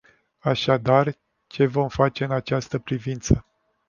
Așadar, 0.39 1.15
ce 1.47 1.65
vom 1.65 1.87
face 1.87 2.23
în 2.23 2.31
această 2.31 2.79
privință? 2.79 3.45